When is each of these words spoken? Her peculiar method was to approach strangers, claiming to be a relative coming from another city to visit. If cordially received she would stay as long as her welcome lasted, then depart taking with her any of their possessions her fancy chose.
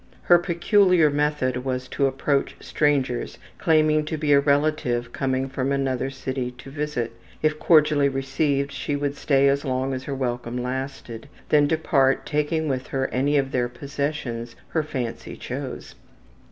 Her 0.23 0.39
peculiar 0.39 1.11
method 1.11 1.57
was 1.63 1.87
to 1.89 2.07
approach 2.07 2.55
strangers, 2.59 3.37
claiming 3.59 4.03
to 4.05 4.17
be 4.17 4.31
a 4.31 4.39
relative 4.39 5.13
coming 5.13 5.47
from 5.47 5.71
another 5.71 6.09
city 6.09 6.49
to 6.57 6.71
visit. 6.71 7.11
If 7.43 7.59
cordially 7.59 8.09
received 8.09 8.71
she 8.71 8.95
would 8.95 9.15
stay 9.15 9.47
as 9.47 9.63
long 9.63 9.93
as 9.93 10.05
her 10.05 10.15
welcome 10.15 10.57
lasted, 10.57 11.29
then 11.49 11.67
depart 11.67 12.25
taking 12.25 12.67
with 12.67 12.87
her 12.87 13.09
any 13.09 13.37
of 13.37 13.51
their 13.51 13.69
possessions 13.69 14.55
her 14.69 14.81
fancy 14.81 15.37
chose. 15.37 15.93